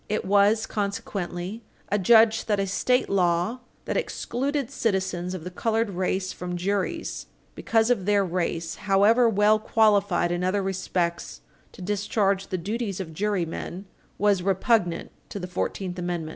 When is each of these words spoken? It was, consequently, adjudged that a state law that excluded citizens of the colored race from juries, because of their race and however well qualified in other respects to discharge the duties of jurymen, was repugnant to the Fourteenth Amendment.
It 0.09 0.25
was, 0.25 0.65
consequently, 0.65 1.63
adjudged 1.89 2.47
that 2.47 2.59
a 2.59 2.65
state 2.65 3.07
law 3.07 3.59
that 3.85 3.97
excluded 3.97 4.71
citizens 4.71 5.35
of 5.35 5.43
the 5.43 5.51
colored 5.51 5.91
race 5.91 6.33
from 6.33 6.57
juries, 6.57 7.27
because 7.53 7.91
of 7.91 8.07
their 8.07 8.25
race 8.25 8.73
and 8.73 8.85
however 8.85 9.29
well 9.29 9.59
qualified 9.59 10.31
in 10.31 10.43
other 10.43 10.63
respects 10.63 11.41
to 11.73 11.83
discharge 11.83 12.47
the 12.47 12.57
duties 12.57 12.99
of 12.99 13.13
jurymen, 13.13 13.85
was 14.17 14.41
repugnant 14.41 15.11
to 15.29 15.37
the 15.37 15.45
Fourteenth 15.45 15.99
Amendment. 15.99 16.29